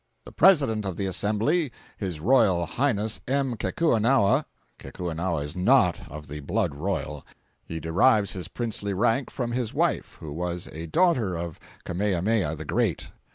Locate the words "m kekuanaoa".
3.27-4.45